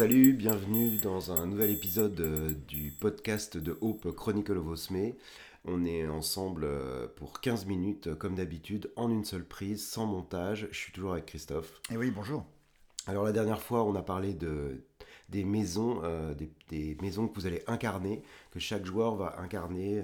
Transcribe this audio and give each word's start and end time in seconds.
Salut, 0.00 0.32
bienvenue 0.32 0.96
dans 0.96 1.30
un 1.30 1.46
nouvel 1.46 1.72
épisode 1.72 2.18
euh, 2.20 2.54
du 2.66 2.90
podcast 2.90 3.58
de 3.58 3.76
Hope 3.82 4.10
Chronicle 4.16 4.56
of 4.56 4.66
Osme. 4.66 5.12
On 5.66 5.84
est 5.84 6.08
ensemble 6.08 6.64
euh, 6.64 7.06
pour 7.16 7.42
15 7.42 7.66
minutes, 7.66 8.06
euh, 8.06 8.14
comme 8.14 8.34
d'habitude, 8.34 8.90
en 8.96 9.10
une 9.10 9.26
seule 9.26 9.44
prise, 9.44 9.86
sans 9.86 10.06
montage. 10.06 10.68
Je 10.70 10.78
suis 10.78 10.92
toujours 10.92 11.12
avec 11.12 11.26
Christophe. 11.26 11.82
Et 11.92 11.98
oui, 11.98 12.10
bonjour. 12.10 12.46
Alors 13.06 13.24
la 13.24 13.32
dernière 13.32 13.60
fois, 13.60 13.84
on 13.84 13.94
a 13.94 14.00
parlé 14.00 14.32
de, 14.32 14.86
des 15.28 15.44
maisons, 15.44 16.00
euh, 16.02 16.32
des, 16.32 16.50
des 16.70 16.96
maisons 17.02 17.28
que 17.28 17.38
vous 17.38 17.46
allez 17.46 17.62
incarner, 17.66 18.22
que 18.52 18.58
chaque 18.58 18.86
joueur 18.86 19.16
va 19.16 19.38
incarner. 19.38 20.02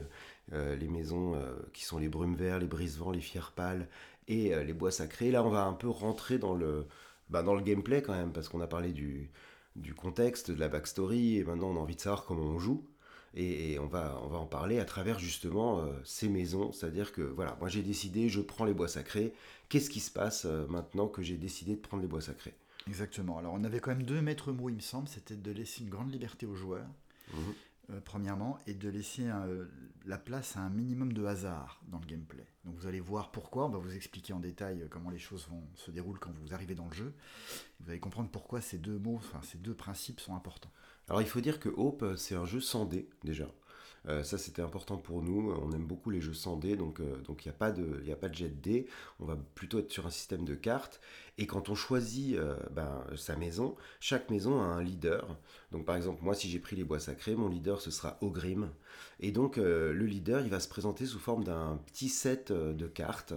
euh, 0.53 0.77
les 0.77 0.89
maisons 0.89 1.37
euh, 1.37 1.55
qui 1.73 1.87
sont 1.87 1.97
les 1.97 2.11
brumes 2.11 2.37
verts, 2.37 2.59
les 2.59 2.67
brise-vents, 2.67 3.13
les 3.13 3.23
fiers 3.23 3.51
pâles 3.57 3.89
et 4.29 4.55
les 4.63 4.75
bois 4.75 4.91
sacrés. 4.91 5.31
Là, 5.31 5.43
on 5.43 5.49
va 5.49 5.65
un 5.65 5.73
peu 5.73 5.89
rentrer 5.89 6.37
dans 6.37 6.55
le, 6.55 6.87
bah, 7.31 7.43
dans 7.43 7.55
le 7.55 7.63
gameplay 7.63 8.03
quand 8.03 8.13
même, 8.13 8.33
parce 8.35 8.51
qu'on 8.51 8.61
a 8.61 8.67
parlé 8.67 8.93
du, 8.93 9.31
du 9.77 9.95
contexte, 9.95 10.51
de 10.51 10.59
la 10.59 10.69
backstory, 10.69 11.37
et 11.39 11.45
maintenant 11.45 11.71
on 11.71 11.77
a 11.77 11.81
envie 11.81 11.97
de 11.97 12.01
savoir 12.01 12.25
comment 12.25 12.43
on 12.45 12.59
joue. 12.59 12.85
Et, 13.35 13.73
et 13.73 13.79
on, 13.79 13.87
va, 13.87 14.19
on 14.25 14.29
va 14.29 14.39
en 14.39 14.47
parler 14.47 14.79
à 14.79 14.87
travers 14.87 15.19
justement 15.19 15.81
euh, 15.81 15.93
ces 16.05 16.29
maisons. 16.29 16.73
C'est-à-dire 16.73 17.13
que 17.13 17.21
voilà, 17.21 17.57
moi 17.61 17.69
j'ai 17.69 17.83
décidé, 17.83 18.29
je 18.31 18.41
prends 18.41 18.65
les 18.65 18.73
bois 18.73 18.89
sacrés. 18.89 19.35
Qu'est-ce 19.69 19.91
qui 19.91 20.01
se 20.01 20.11
passe 20.11 20.47
euh, 20.47 20.67
maintenant 20.69 21.07
que 21.07 21.21
j'ai 21.23 21.37
décidé 21.37 21.77
de 21.77 21.81
prendre 21.81 22.03
les 22.03 22.09
bois 22.09 22.23
sacrés? 22.23 22.55
Exactement. 22.89 23.37
Alors, 23.39 23.53
on 23.53 23.65
avait 23.65 23.81
quand 23.81 23.91
même 23.91 24.05
deux 24.05 24.23
maîtres 24.23 24.53
mots, 24.53 24.71
il 24.71 24.77
me 24.77 24.81
semble. 24.81 25.09
C'était 25.09 25.35
de 25.37 25.51
laisser 25.51 25.83
une 25.83 25.91
grande 25.91 26.11
liberté 26.13 26.47
aux 26.47 26.55
joueurs, 26.55 26.87
Mhm. 27.35 27.55
Euh, 27.91 28.01
premièrement, 28.05 28.59
et 28.67 28.75
de 28.75 28.89
laisser 28.89 29.29
euh, 29.29 29.67
la 30.05 30.19
place 30.19 30.57
à 30.57 30.61
un 30.61 30.71
minimum 30.71 31.13
de 31.13 31.25
hasard 31.25 31.81
dans 31.89 31.99
le 31.99 32.07
gameplay. 32.07 32.47
Donc, 32.65 32.75
vous 32.77 32.87
allez 32.87 33.01
voir 33.01 33.31
pourquoi. 33.31 33.67
On 33.67 33.69
va 33.69 33.79
vous 33.79 33.95
expliquer 33.95 34.33
en 34.33 34.41
détail 34.41 34.83
euh, 34.83 34.87
comment 34.89 35.11
les 35.11 35.19
choses 35.19 35.47
vont, 35.49 35.63
se 35.75 35.91
déroulent 35.91 36.19
quand 36.19 36.33
vous 36.33 36.53
arrivez 36.53 36.75
dans 36.75 36.87
le 36.87 36.95
jeu. 36.95 37.15
Vous 37.81 37.91
allez 37.91 38.01
comprendre 38.01 38.31
pourquoi 38.31 38.61
ces 38.61 38.79
deux 38.79 38.99
mots, 38.99 39.17
enfin, 39.17 39.41
ces 39.43 39.59
deux 39.59 39.75
principes 39.75 40.21
sont 40.21 40.35
importants. 40.35 40.73
Alors 41.09 41.23
il 41.23 41.29
faut 41.29 41.41
dire 41.41 41.61
que 41.61 41.69
Hope, 41.69 42.05
c'est 42.17 42.35
un 42.35 42.45
jeu 42.45 42.61
sans 42.61 42.85
dés 42.85 43.09
déjà. 43.23 43.49
Euh, 44.09 44.23
ça 44.23 44.39
c'était 44.39 44.63
important 44.63 44.97
pour 44.97 45.23
nous, 45.23 45.53
on 45.63 45.73
aime 45.73 45.85
beaucoup 45.87 46.11
les 46.11 46.21
jeux 46.21 46.33
sans 46.35 46.57
dés, 46.57 46.77
donc 46.77 47.01
euh, 47.01 47.17
donc 47.27 47.45
il 47.45 47.49
n'y 47.49 47.55
a, 47.55 47.59
pas 47.59 47.73
de- 47.73 48.03
y 48.05 48.13
a 48.13 48.17
pas 48.17 48.29
de 48.29 48.35
jet 48.35 48.49
de 48.49 48.55
dés, 48.61 48.87
on 49.21 49.25
va 49.25 49.37
plutôt 49.57 49.79
être 49.81 49.91
sur 49.91 50.07
un 50.07 50.11
système 50.11 50.45
de 50.45 50.55
cartes. 50.55 51.01
Et 51.39 51.47
quand 51.47 51.69
on 51.69 51.75
choisit 51.75 52.37
euh, 52.37 52.57
ben, 52.71 53.05
sa 53.17 53.37
maison, 53.37 53.77
chaque 54.01 54.31
maison 54.31 54.61
a 54.61 54.65
un 54.65 54.83
leader. 54.83 55.37
Donc 55.73 55.85
par 55.85 55.97
exemple, 55.97 56.23
moi 56.25 56.35
si 56.35 56.49
j'ai 56.49 56.59
pris 56.61 56.77
les 56.77 56.85
bois 56.85 57.01
sacrés, 57.01 57.35
mon 57.35 57.49
leader 57.49 57.81
ce 57.81 57.91
sera 57.91 58.17
Ogrim. 58.23 58.71
Et 59.21 59.33
donc 59.33 59.57
le 59.57 59.93
leader 59.93 60.41
il 60.43 60.51
va 60.51 60.61
se 60.61 60.69
présenter 60.69 61.05
sous 61.07 61.19
forme 61.19 61.45
d'un 61.45 61.79
petit 61.87 62.09
set 62.09 62.53
de 62.53 62.87
cartes 62.87 63.35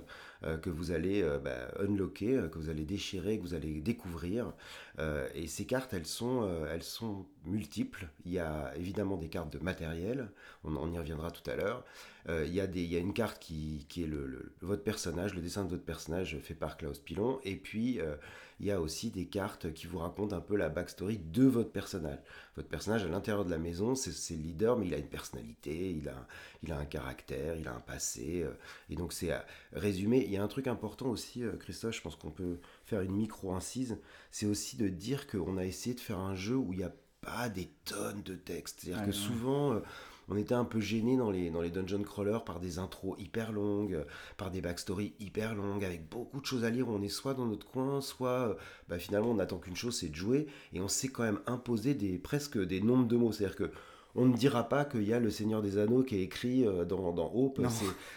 que 0.62 0.70
vous 0.70 0.92
allez 0.92 1.22
ben, 1.44 1.68
unlocker, 1.80 2.50
que 2.52 2.58
vous 2.60 2.70
allez 2.70 2.86
déchirer, 2.86 3.38
que 3.38 3.42
vous 3.44 3.54
allez 3.54 3.82
découvrir. 3.82 4.54
Euh, 5.00 5.30
et 5.34 5.48
ces 5.48 5.66
cartes, 5.66 5.94
elles 5.94 6.06
sont, 6.06 6.44
euh, 6.44 6.68
elles 6.74 6.84
sont 6.84 7.26
multiples. 7.46 8.10
Il 8.26 8.32
y 8.34 8.40
a 8.40 8.74
évidemment 8.76 9.18
des 9.18 9.30
cartes 9.30 9.52
de 9.52 9.60
matériel, 9.60 10.30
on, 10.64 10.76
on 10.76 10.92
y 10.92 10.98
reviendra 10.98 11.32
tout 11.32 11.50
à 11.50 11.56
l'heure. 11.56 11.86
Euh, 12.28 12.44
il, 12.46 12.54
y 12.54 12.60
a 12.60 12.68
des, 12.68 12.84
y 12.84 12.96
a 12.96 13.00
une 13.00 13.14
carte 13.14 13.40
qui, 13.40 13.86
qui 13.88 14.04
est 14.04 14.08
le, 14.08 14.26
le- 14.28 14.52
votre 14.62 14.84
personnage, 14.84 15.34
le 15.34 15.42
dessin 15.42 15.64
de 15.64 15.70
votre 15.70 15.84
personnage 15.86 16.38
fait 16.44 16.54
par 16.54 16.76
Klaus 16.78 17.00
Pilon. 17.00 17.40
Et 17.44 17.56
puis, 17.56 18.00
euh, 18.02 18.16
il 18.60 18.66
y 18.66 18.72
a 18.72 18.82
aussi 18.82 19.10
des 19.10 19.26
cartes 19.26 19.72
qui 19.74 19.88
vous 19.88 20.00
racontent 20.00 20.36
un 20.36 20.42
peu 20.42 20.58
la 20.58 20.68
backstory 20.68 21.18
de 21.18 21.46
votre 21.46 21.72
personnage. 21.72 22.20
Votre 22.58 22.68
personnage, 22.68 23.06
à 23.06 23.08
l'intérieur 23.08 23.46
de 23.46 23.50
la 23.50 23.58
maison, 23.58 23.96
c'est 23.96 24.36
le 24.36 24.42
leader, 24.42 24.78
mais 24.78 24.88
il 24.88 24.94
a 24.94 24.98
une 24.98 25.08
personnalité, 25.08 25.92
il 25.92 26.10
a, 26.10 26.28
il 26.64 26.72
a 26.74 26.78
un 26.78 26.84
caractère, 26.86 27.56
il 27.56 27.68
a 27.70 27.74
un 27.74 27.80
passé. 27.80 28.44
euh, 28.44 28.52
et 28.90 28.96
donc, 28.96 29.14
c'est 29.14 29.32
à 29.32 29.46
résumer. 29.72 30.24
Il 30.26 30.32
y 30.32 30.38
a 30.38 30.44
un 30.44 30.48
truc 30.50 30.68
important 30.68 31.08
aussi, 31.08 31.44
Christophe, 31.60 31.96
je 31.96 32.02
pense 32.02 32.18
qu'on 32.18 32.32
peut 32.32 32.60
faire 32.86 33.02
une 33.02 33.14
micro-incise 33.16 33.98
c'est 34.32 34.46
aussi 34.46 34.78
de 34.78 34.90
dire 34.90 35.26
qu'on 35.28 35.58
a 35.58 35.66
essayé 35.66 35.96
de 35.96 36.00
faire 36.02 36.20
un 36.20 36.36
jeu 36.36 36.56
où 36.56 36.72
il 36.74 36.80
n'y 36.80 36.84
a 36.84 36.94
pas 37.22 37.50
des 37.50 37.70
tonnes 37.86 38.22
de 38.24 38.36
textes. 38.36 38.82
C'est-à-dire 38.82 39.06
que 39.06 39.12
souvent, 39.12 39.82
on 40.30 40.38
était 40.38 40.54
un 40.54 40.66
peu 40.66 40.80
gêné 40.80 41.18
dans 41.18 41.32
les, 41.32 41.50
dans 41.50 41.62
les 41.62 41.70
dungeon 41.70 42.04
crawlers 42.04 42.44
par 42.44 42.60
des 42.60 42.80
intros 42.80 43.16
hyper 43.20 43.52
longues, 43.52 44.06
par 44.38 44.52
des 44.52 44.62
backstories 44.62 45.14
hyper 45.20 45.56
longues, 45.56 45.84
avec 45.84 46.08
beaucoup 46.10 46.40
de 46.42 46.46
choses 46.46 46.64
à 46.64 46.70
lire. 46.70 46.88
On 46.90 47.02
est 47.02 47.10
soit 47.10 47.34
dans 47.34 47.46
notre 47.46 47.66
coin, 47.68 48.02
soit 48.02 48.50
euh, 48.50 48.54
bah, 48.88 49.00
finalement 49.00 49.32
on 49.32 49.36
n'attend 49.36 49.58
qu'une 49.58 49.76
chose, 49.76 49.98
c'est 49.98 50.10
de 50.10 50.16
jouer. 50.16 50.48
Et 50.74 50.82
on 50.82 50.88
s'est 50.88 51.10
quand 51.10 51.24
même 51.24 51.40
imposé 51.48 51.94
des, 51.94 52.18
presque 52.18 52.58
des 52.58 52.82
nombres 52.82 53.08
de 53.08 53.18
mots. 53.18 53.32
C'est-à-dire 53.32 53.56
que 53.56 53.72
on 54.16 54.26
ne 54.26 54.36
dira 54.36 54.68
pas 54.68 54.86
qu'il 54.86 55.04
y 55.04 55.14
a 55.14 55.20
le 55.20 55.30
Seigneur 55.30 55.62
des 55.62 55.78
Anneaux 55.78 56.04
qui 56.04 56.16
est 56.16 56.24
écrit 56.24 56.66
euh, 56.66 56.84
dans, 56.84 57.12
dans 57.14 57.32
Hope. 57.34 57.60
Non. 57.60 57.70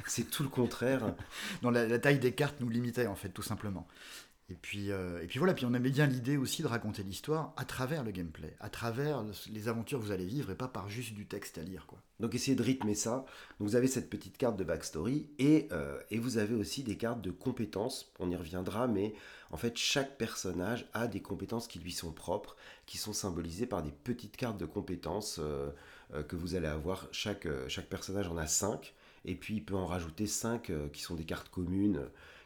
C'est- 0.06 0.30
tout 0.30 0.42
le 0.42 0.48
contraire. 0.48 1.14
dans 1.62 1.70
la, 1.70 1.86
la 1.86 1.98
taille 1.98 2.18
des 2.18 2.32
cartes 2.32 2.56
nous 2.60 2.68
limitait 2.70 3.06
en 3.06 3.14
fait 3.14 3.28
tout 3.28 3.42
simplement. 3.42 3.86
Et 4.52 4.56
puis, 4.60 4.90
euh, 4.90 5.22
et 5.22 5.26
puis 5.26 5.38
voilà, 5.38 5.54
puis 5.54 5.64
on 5.64 5.72
aimait 5.72 5.88
bien 5.88 6.06
l'idée 6.06 6.36
aussi 6.36 6.60
de 6.60 6.66
raconter 6.66 7.02
l'histoire 7.02 7.54
à 7.56 7.64
travers 7.64 8.04
le 8.04 8.10
gameplay, 8.10 8.54
à 8.60 8.68
travers 8.68 9.24
les 9.50 9.68
aventures 9.68 9.98
que 9.98 10.04
vous 10.04 10.12
allez 10.12 10.26
vivre 10.26 10.50
et 10.50 10.54
pas 10.54 10.68
par 10.68 10.90
juste 10.90 11.14
du 11.14 11.24
texte 11.24 11.56
à 11.56 11.62
lire. 11.62 11.86
Donc 12.20 12.34
essayez 12.34 12.54
de 12.54 12.62
rythmer 12.62 12.94
ça. 12.94 13.24
Donc 13.58 13.70
vous 13.70 13.76
avez 13.76 13.86
cette 13.86 14.10
petite 14.10 14.36
carte 14.36 14.58
de 14.58 14.64
backstory 14.64 15.26
et, 15.38 15.68
euh, 15.72 15.98
et 16.10 16.18
vous 16.18 16.36
avez 16.36 16.54
aussi 16.54 16.82
des 16.82 16.98
cartes 16.98 17.22
de 17.22 17.30
compétences. 17.30 18.12
On 18.18 18.30
y 18.30 18.36
reviendra, 18.36 18.88
mais 18.88 19.14
en 19.52 19.56
fait 19.56 19.78
chaque 19.78 20.18
personnage 20.18 20.86
a 20.92 21.06
des 21.06 21.22
compétences 21.22 21.66
qui 21.66 21.78
lui 21.78 21.92
sont 21.92 22.12
propres, 22.12 22.54
qui 22.84 22.98
sont 22.98 23.14
symbolisées 23.14 23.66
par 23.66 23.82
des 23.82 23.92
petites 24.04 24.36
cartes 24.36 24.58
de 24.58 24.66
compétences 24.66 25.40
euh, 25.40 25.70
que 26.28 26.36
vous 26.36 26.56
allez 26.56 26.68
avoir. 26.68 27.08
Chaque, 27.10 27.48
chaque 27.68 27.88
personnage 27.88 28.28
en 28.28 28.36
a 28.36 28.46
5 28.46 28.92
et 29.24 29.34
puis 29.34 29.54
il 29.54 29.64
peut 29.64 29.76
en 29.76 29.86
rajouter 29.86 30.26
5 30.26 30.70
qui 30.92 31.00
sont 31.00 31.14
des 31.14 31.24
cartes 31.24 31.48
communes, 31.48 32.02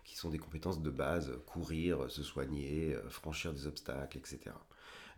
qui 0.06 0.16
sont 0.16 0.30
des 0.30 0.38
compétences 0.38 0.80
de 0.82 0.90
base, 0.90 1.32
courir, 1.46 2.10
se 2.10 2.22
soigner, 2.22 2.94
euh, 2.94 3.10
franchir 3.10 3.52
des 3.52 3.66
obstacles, 3.66 4.16
etc. 4.18 4.56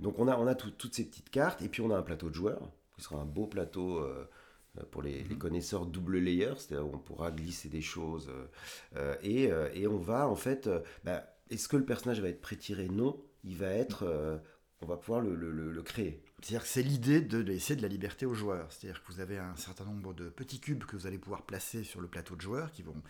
Donc 0.00 0.18
on 0.18 0.26
a, 0.28 0.36
on 0.36 0.46
a 0.48 0.54
tout- 0.56 0.70
toutes 0.72 0.94
ces 0.96 1.04
petites 1.06 1.30
cartes 1.30 1.62
et 1.62 1.68
puis 1.68 1.82
on 1.82 1.90
a 1.92 1.96
un 1.98 2.02
plateau 2.02 2.28
de 2.30 2.34
joueurs 2.34 2.70
qui 2.96 3.02
sera 3.02 3.20
un 3.20 3.24
beau 3.26 3.46
plateau. 3.46 3.98
euh, 3.98 4.28
euh, 4.78 4.82
pour 4.90 5.02
les, 5.02 5.24
les 5.24 5.36
connaisseurs 5.38 5.86
double 5.86 6.18
layer, 6.18 6.52
c'est-à-dire 6.58 6.86
où 6.86 6.94
on 6.94 6.98
pourra 6.98 7.30
glisser 7.30 7.68
des 7.70 7.80
choses. 7.80 8.30
et, 9.22 9.50
et 9.74 9.86
on 9.86 9.98
va 9.98 10.28
en 10.28 10.36
fait, 10.36 10.68
bah, 11.04 11.24
est-ce 11.50 11.68
que 11.68 11.76
le 11.76 11.84
personnage 11.84 12.20
va 12.20 12.28
être 12.28 12.40
pré-tiré? 12.40 12.88
Non, 12.88 13.20
il 13.44 13.56
va 13.56 13.68
être, 13.68 14.02
euh, 14.04 14.36
on 14.82 14.86
va 14.86 14.96
pouvoir 14.96 15.20
le, 15.22 15.34
le- 15.34 15.50
le- 15.50 15.72
le 15.72 15.82
créer. 15.82 16.22
C'est-à-dire 16.42 16.62
que 16.62 16.68
c'est 16.68 16.82
l'idée 16.82 17.20
de 17.20 17.38
laisser 17.38 17.76
de 17.76 17.82
la 17.82 17.88
liberté 17.88 18.26
aux 18.26 18.34
joueurs. 18.34 18.70
C'est-à-dire 18.70 19.02
que 19.02 19.10
vous 19.12 19.20
avez 19.20 19.38
un 19.38 19.56
certain 19.56 19.84
nombre 19.84 20.12
de 20.14 20.28
petits 20.28 20.60
cubes 20.60 20.84
que 20.84 20.96
vous 20.96 21.06
allez 21.06 21.18
pouvoir 21.18 21.42
placer 21.46 21.82
sur 21.82 22.00
le 22.00 22.06
plateau 22.08 22.36
de 22.36 22.40
joueurs 22.42 22.70
qui 22.70 22.82
vont 22.82 23.02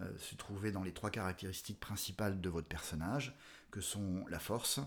euh, 0.00 0.10
se 0.18 0.34
trouver 0.34 0.72
dans 0.72 0.82
les 0.82 0.92
trois 0.92 1.10
caractéristiques 1.10 1.80
principales 1.80 2.40
de 2.40 2.48
votre 2.48 2.68
personnage, 2.68 3.36
que 3.70 3.80
sont 3.80 4.24
la 4.28 4.38
force, 4.38 4.80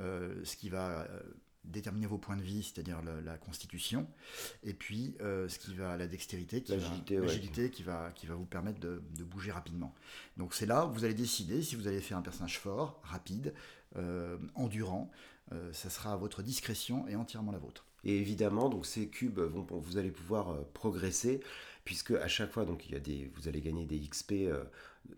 euh, 0.00 0.44
ce 0.44 0.56
qui 0.56 0.68
va 0.68 1.02
euh, 1.02 1.22
déterminer 1.64 2.06
vos 2.06 2.18
points 2.18 2.36
de 2.36 2.42
vie, 2.42 2.62
c'est-à-dire 2.62 3.00
la 3.02 3.38
constitution, 3.38 4.06
et 4.62 4.72
puis 4.74 5.16
euh, 5.20 5.48
ce 5.48 5.58
qui 5.58 5.74
va 5.74 5.96
la 5.96 6.06
dextérité, 6.06 6.62
qui 6.62 6.72
va- 6.72 6.78
L'agilité, 6.78 7.18
ouais. 7.18 7.26
l'agilité 7.26 7.70
qui, 7.70 7.82
va, 7.82 8.12
qui 8.14 8.26
va 8.26 8.34
vous 8.34 8.44
permettre 8.44 8.78
de, 8.78 9.02
de 9.16 9.24
bouger 9.24 9.50
rapidement. 9.52 9.94
Donc 10.36 10.54
c'est 10.54 10.66
là 10.66 10.86
où 10.86 10.92
vous 10.92 11.04
allez 11.04 11.14
décider 11.14 11.62
si 11.62 11.74
vous 11.76 11.88
allez 11.88 12.00
faire 12.00 12.18
un 12.18 12.22
personnage 12.22 12.58
fort, 12.58 13.00
rapide, 13.02 13.52
euh, 13.96 14.38
endurant. 14.54 15.10
Euh, 15.52 15.72
ça 15.72 15.90
sera 15.90 16.12
à 16.12 16.16
votre 16.16 16.42
discrétion 16.42 17.06
et 17.08 17.16
entièrement 17.16 17.52
la 17.52 17.58
vôtre. 17.58 17.84
Et 18.04 18.16
évidemment, 18.18 18.68
donc 18.68 18.84
ces 18.86 19.08
cubes 19.08 19.38
vont, 19.40 19.66
vous 19.70 19.96
allez 19.96 20.10
pouvoir 20.12 20.64
progresser, 20.74 21.40
puisque 21.86 22.10
à 22.10 22.28
chaque 22.28 22.50
fois, 22.52 22.66
donc 22.66 22.84
il 22.86 22.92
y 22.92 22.96
a 22.96 23.00
des, 23.00 23.30
vous 23.34 23.48
allez 23.48 23.62
gagner 23.62 23.86
des 23.86 23.98
XP, 23.98 24.32
euh, 24.32 24.64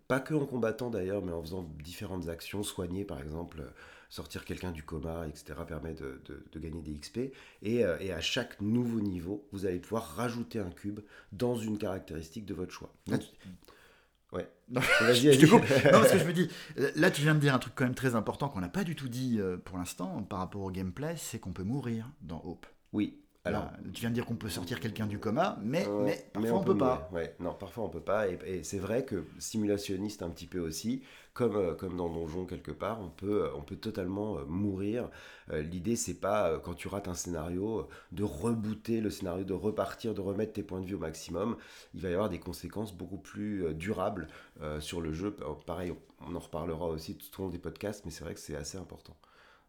pas 0.07 0.21
que 0.21 0.35
en 0.35 0.47
combattant 0.47 0.91
d'ailleurs, 0.91 1.25
mais 1.25 1.33
en 1.33 1.43
faisant 1.43 1.63
différentes 1.83 2.29
actions, 2.29 2.63
soigner 2.63 3.05
par 3.05 3.19
exemple, 3.21 3.61
euh, 3.63 3.71
sortir 4.11 4.45
quelqu'un 4.45 4.71
du 4.71 4.85
coma, 4.85 5.27
etc., 5.27 5.59
permet 5.67 5.95
de, 5.95 6.21
de- 6.27 6.45
de 6.53 6.59
gagner 6.61 6.81
des 6.83 6.93
XP. 6.97 7.33
Et, 7.63 7.85
euh, 7.85 7.99
et 8.01 8.13
à 8.13 8.21
chaque 8.21 8.61
nouveau 8.61 9.01
niveau, 9.01 9.49
vous 9.53 9.67
allez 9.67 9.81
pouvoir 9.81 10.05
rajouter 10.15 10.61
un 10.61 10.71
cube 10.71 11.01
dans 11.33 11.57
une 11.57 11.77
caractéristique 11.79 12.47
de 12.47 12.55
votre 12.55 12.73
choix. 12.73 12.93
Donc, 13.07 13.23
ouais. 14.33 14.49
Non, 14.69 14.81
je 14.83 15.41
te 15.41 15.47
coupe. 15.47 15.63
Non, 15.63 15.91
parce 16.01 16.13
que 16.13 16.19
je 16.19 16.25
me 16.25 16.33
dis, 16.35 16.49
là 16.97 17.11
tu 17.11 17.23
viens 17.23 17.35
de 17.35 17.41
dire 17.41 17.55
un 17.55 17.59
truc 17.59 17.73
quand 17.75 17.85
même 17.85 17.95
très 17.95 18.15
important 18.15 18.49
qu'on 18.51 18.61
n'a 18.61 18.69
pas 18.69 18.85
du 18.85 18.95
tout 18.95 19.09
dit 19.09 19.41
pour 19.65 19.79
l'instant 19.79 20.23
par 20.23 20.41
rapport 20.41 20.61
au 20.63 20.71
gameplay, 20.71 21.15
c'est 21.17 21.39
qu'on 21.39 21.53
peut 21.53 21.63
mourir 21.65 22.11
dans 22.21 22.43
Hope. 22.45 22.67
Oui. 22.93 23.19
Alors, 23.49 23.71
tu 23.93 24.01
viens 24.01 24.11
de 24.11 24.15
dire 24.15 24.27
qu'on 24.27 24.37
peut 24.37 24.49
sortir 24.49 24.81
quelqu'un 24.81 25.07
du 25.07 25.19
coma, 25.19 25.59
mais, 25.63 25.87
mais 26.01 26.29
parfois 26.33 26.59
on, 26.59 26.65
peut 26.65 26.77
pas. 26.77 27.09
ouais. 27.13 27.35
Non, 27.41 27.55
parfois 27.55 27.85
on 27.85 27.89
peut 27.89 28.01
pas. 28.01 28.29
Et, 28.29 28.39
et 28.47 28.63
c'est 28.65 28.79
vrai 28.79 29.05
que 29.05 29.25
simulationniste 29.39 30.23
un 30.23 30.31
petit 30.31 30.47
peu 30.47 30.61
aussi, 30.61 31.03
comme, 31.39 31.55
euh, 31.55 31.75
comme 31.75 31.97
dans 31.97 32.09
Donjon 32.09 32.47
quelque 32.47 32.73
part, 32.73 33.01
on 33.01 33.11
peut, 33.11 33.45
euh, 33.45 33.55
on 33.55 33.63
peut 33.63 33.77
totalement 33.77 34.39
euh, 34.39 34.45
mourir. 34.47 35.09
L'idée, 35.51 35.97
c'est 35.97 36.21
pas 36.21 36.59
quand 36.59 36.75
tu 36.75 36.89
rates 36.89 37.09
un 37.09 37.15
scénario 37.15 37.89
de 38.13 38.23
rebooter 38.23 39.01
le 39.01 39.09
scénario, 39.09 39.45
de 39.45 39.55
repartir, 39.55 40.13
de 40.13 40.21
remettre 40.21 40.53
tes 40.53 40.63
points 40.63 40.81
de 40.81 40.85
vue 40.85 40.97
au 40.97 40.99
maximum. 40.99 41.57
Il 41.95 42.03
va 42.03 42.11
y 42.11 42.13
avoir 42.13 42.29
des 42.29 42.39
conséquences 42.39 42.95
beaucoup 42.95 43.17
plus 43.17 43.73
durables 43.73 44.27
sur 44.81 45.01
le 45.01 45.15
jeu. 45.15 45.35
Pareil, 45.65 45.95
on 46.21 46.35
en 46.35 46.39
reparlera 46.39 46.89
aussi 46.89 47.17
tout 47.17 47.41
au 47.41 47.45
long 47.45 47.49
des 47.49 47.59
podcasts, 47.59 48.05
mais 48.05 48.11
c'est 48.11 48.25
vrai 48.25 48.35
que 48.35 48.41
c'est 48.41 48.57
assez 48.57 48.77
important 48.77 49.17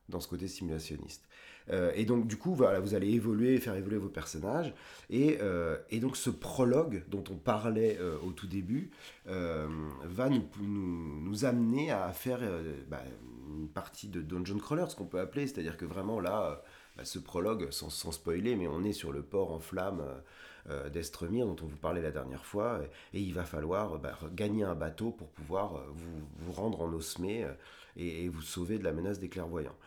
dans 0.10 0.20
ce 0.20 0.28
côté 0.28 0.50
simulationniste. 0.50 1.30
Euh, 1.72 1.92
et 1.96 2.06
donc, 2.06 2.28
du 2.28 2.38
coup, 2.38 2.54
voilà, 2.54 2.80
vous 2.80 2.96
allez 2.96 3.10
évoluer, 3.10 3.60
faire 3.60 3.76
évoluer 3.76 3.98
vos 3.98 4.10
personnages. 4.10 4.74
Et, 5.10 5.38
euh, 5.42 5.78
et 5.90 6.00
donc, 6.00 6.18
ce 6.18 6.30
prologue 6.30 7.04
dont 7.10 7.24
on 7.30 7.36
parlait 7.36 7.98
euh, 8.00 8.18
au 8.26 8.32
tout 8.32 8.48
début 8.48 8.92
va 9.26 10.30
nous, 10.30 10.44
nous, 10.60 11.46
amener 11.46 11.92
à 11.92 12.12
faire 12.12 12.40
bah, 12.90 13.04
une 13.60 13.68
partie 13.68 14.08
de 14.08 14.22
Dungeon 14.22 14.58
Crawler, 14.58 14.86
ce 14.90 14.96
qu'on 14.96 15.06
peut 15.06 15.20
appeler. 15.20 15.46
C'est-à-dire 15.46 15.78
que 15.78 15.86
vraiment, 15.86 16.20
là, 16.20 16.64
bah, 17.00 17.06
ce 17.06 17.18
prologue, 17.18 17.72
sans, 17.72 18.12
spoiler, 18.12 18.58
mais 18.58 18.68
on 18.68 18.84
est 18.84 18.92
sur 18.92 19.14
le 19.14 19.22
port 19.22 19.54
en 19.54 19.60
flammes 19.60 20.04
euh, 20.70 20.90
d'Estremir 20.90 21.46
dont 21.46 21.56
on 21.64 21.66
vous 21.66 21.78
parlait 21.78 22.02
la 22.02 22.12
dernière 22.12 22.46
fois, 22.46 22.82
et, 23.14 23.22
il 23.22 23.34
va 23.34 23.46
falloir 23.46 24.00
bah, 24.00 24.20
gagner 24.34 24.66
un 24.66 24.76
bateau 24.76 25.12
pour 25.12 25.30
pouvoir 25.30 25.82
vous, 25.94 26.28
vous 26.40 26.52
rendre 26.52 26.82
en 26.82 26.92
Osmé 26.92 27.48
et, 27.96 28.28
vous 28.28 28.42
sauver 28.42 28.78
de 28.78 28.84
la 28.84 28.92
menace 28.92 29.18
des 29.18 29.30
clairvoyants. 29.30 29.78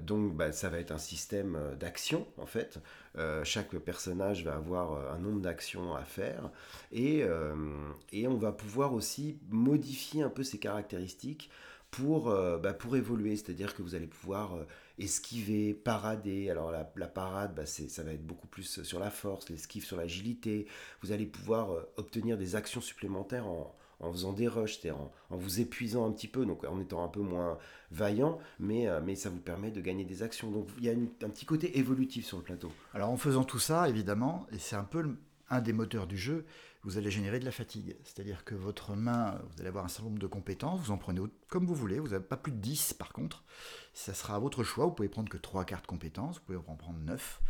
donc 0.00 0.34
bah, 0.34 0.52
ça 0.52 0.68
va 0.68 0.78
être 0.78 0.92
un 0.92 0.98
système 0.98 1.58
d'action 1.80 2.26
en 2.36 2.46
fait. 2.46 2.78
chaque 3.42 3.74
personnage 3.78 4.44
va 4.44 4.56
avoir 4.56 5.14
un 5.14 5.18
nombre 5.18 5.40
d'actions 5.40 5.94
à 5.94 6.04
faire 6.04 6.50
et 6.92 7.24
on 7.26 8.36
va 8.36 8.52
pouvoir 8.52 8.92
aussi 8.92 9.38
modifier 9.48 10.22
un 10.22 10.30
peu 10.30 10.42
ses 10.42 10.58
caractéristiques 10.58 11.50
pour, 11.96 12.28
euh, 12.28 12.58
bah, 12.58 12.74
pour 12.74 12.96
évoluer. 12.96 13.36
C'est-à-dire 13.36 13.74
que 13.74 13.82
vous 13.82 13.94
allez 13.94 14.06
pouvoir 14.06 14.56
euh, 14.56 14.66
esquiver, 14.98 15.74
parader. 15.74 16.50
Alors 16.50 16.72
la, 16.72 17.06
parade, 17.06 17.54
bah, 17.54 17.66
ça 17.66 18.02
va 18.02 18.12
être 18.12 18.26
beaucoup 18.26 18.48
plus 18.48 18.82
sur 18.82 18.98
la 18.98 19.10
force, 19.10 19.48
l'esquive 19.48 19.84
sur 19.84 19.96
l'agilité. 19.96 20.66
Vous 21.02 21.12
allez 21.12 21.26
pouvoir 21.26 21.70
euh, 21.70 21.82
obtenir 21.96 22.36
des 22.36 22.56
actions 22.56 22.80
supplémentaires 22.80 23.46
en, 23.46 23.76
en 24.00 24.12
faisant 24.12 24.32
des 24.32 24.48
rushs, 24.48 24.84
en, 24.86 25.12
en, 25.30 25.36
vous 25.36 25.60
épuisant 25.60 26.06
un 26.06 26.10
petit 26.10 26.28
peu, 26.28 26.44
donc 26.44 26.64
en 26.64 26.80
étant 26.80 27.04
un 27.04 27.08
peu 27.08 27.20
moins 27.20 27.58
vaillant, 27.92 28.38
mais, 28.58 28.88
mais 29.04 29.14
ça 29.14 29.30
vous 29.30 29.38
permet 29.38 29.70
de 29.70 29.80
gagner 29.80 30.04
des 30.04 30.22
actions. 30.24 30.50
Donc 30.50 30.68
il 30.78 30.84
y 30.84 30.90
a 30.90 30.92
un 30.92 31.30
petit 31.30 31.46
côté 31.46 31.78
évolutif 31.78 32.26
sur 32.26 32.38
le 32.38 32.42
plateau. 32.42 32.72
Alors 32.92 33.10
en 33.10 33.16
faisant 33.16 33.44
tout 33.44 33.60
ça, 33.60 33.88
évidemment, 33.88 34.46
et 34.52 34.58
c'est 34.58 34.76
un 34.76 34.84
peu 34.84 35.16
un 35.48 35.60
des 35.60 35.72
moteurs 35.72 36.08
du 36.08 36.18
jeu, 36.18 36.44
vous 36.84 36.98
allez 36.98 37.10
générer 37.10 37.40
de 37.40 37.44
la 37.44 37.50
fatigue. 37.50 37.96
C'est-à-dire 38.04 38.44
que 38.44 38.54
votre 38.54 38.94
main, 38.94 39.40
vous 39.50 39.60
allez 39.60 39.68
avoir 39.68 39.84
un 39.84 39.88
certain 39.88 40.08
nombre 40.08 40.18
de 40.18 40.26
compétences, 40.26 40.80
vous 40.80 40.90
en 40.90 40.98
prenez 40.98 41.20
comme 41.48 41.66
vous 41.66 41.74
voulez, 41.74 41.98
vous 41.98 42.08
n'avez 42.08 42.24
pas 42.24 42.36
plus 42.36 42.52
de 42.52 42.58
10 42.58 42.94
par 42.94 43.12
contre. 43.12 43.44
Ça 43.94 44.12
sera 44.12 44.34
à 44.34 44.38
votre 44.40 44.64
choix, 44.64 44.86
vous 44.86 44.92
pouvez 44.92 45.08
prendre 45.08 45.28
que 45.28 45.36
3 45.36 45.64
cartes 45.64 45.86
compétences, 45.86 46.38
vous 46.38 46.44
pouvez 46.44 46.58
en 46.58 46.74
prendre 46.74 46.98
9. 46.98 47.40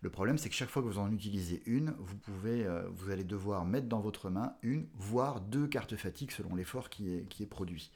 Le 0.00 0.10
problème 0.10 0.36
c'est 0.36 0.48
que 0.48 0.54
chaque 0.54 0.68
fois 0.68 0.82
que 0.82 0.88
vous 0.88 0.98
en 0.98 1.12
utilisez 1.12 1.62
une, 1.64 1.94
vous, 1.98 2.16
pouvez, 2.16 2.66
euh, 2.66 2.82
vous 2.92 3.10
allez 3.10 3.22
devoir 3.22 3.64
mettre 3.64 3.86
dans 3.86 4.00
votre 4.00 4.28
main 4.28 4.56
une, 4.62 4.88
voire 4.96 5.40
deux 5.40 5.68
cartes 5.68 5.94
fatigue 5.94 6.32
selon 6.32 6.56
l'effort 6.56 6.90
qui 6.90 7.14
est, 7.14 7.28
qui 7.28 7.44
est 7.44 7.46
produit. 7.46 7.92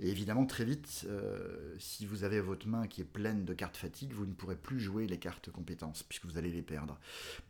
Et 0.00 0.08
évidemment 0.08 0.46
très 0.46 0.64
vite, 0.64 1.06
euh, 1.06 1.74
si 1.78 2.06
vous 2.06 2.24
avez 2.24 2.40
votre 2.40 2.66
main 2.66 2.86
qui 2.86 3.02
est 3.02 3.04
pleine 3.04 3.44
de 3.44 3.52
cartes 3.52 3.76
fatigue, 3.76 4.12
vous 4.14 4.24
ne 4.24 4.32
pourrez 4.32 4.56
plus 4.56 4.80
jouer 4.80 5.06
les 5.06 5.18
cartes 5.18 5.50
compétences, 5.50 6.02
puisque 6.02 6.24
vous 6.24 6.38
allez 6.38 6.50
les 6.50 6.62
perdre. 6.62 6.98